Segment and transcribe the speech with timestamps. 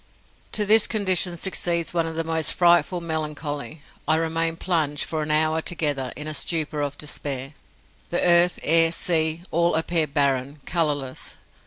[0.53, 3.81] To this condition succeeds one of the most frightful melancholy.
[4.07, 7.53] I remain plunged, for an hour together, in a stupor of despair.
[8.09, 11.35] The earth, air, sea, all appear barren, colourless.